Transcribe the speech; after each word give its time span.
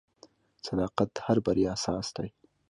•صداقت 0.67 1.09
د 1.13 1.17
هر 1.25 1.37
بریا 1.45 1.71
اساس 1.77 2.07
دی. 2.15 2.29